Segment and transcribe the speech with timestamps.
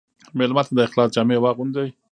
[0.37, 1.87] مېلمه ته د اخلاص جامې واغوندې.